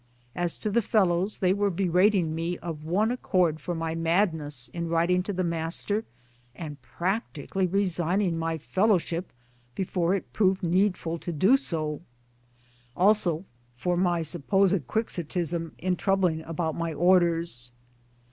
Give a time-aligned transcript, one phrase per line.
[0.35, 4.89] As to the Fellows they were berating me of one accord for my madness in
[4.89, 6.05] writing to the Master
[6.55, 9.31] and practically resigning my Fellow ship
[9.75, 12.01] before it was proved needful to do so;
[12.97, 13.45] also
[13.75, 17.71] for my supposed Quixotism 1 in troubling about my Orders.